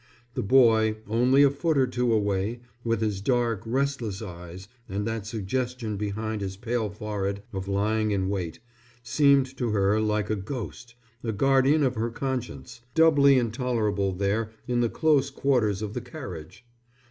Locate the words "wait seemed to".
8.27-9.69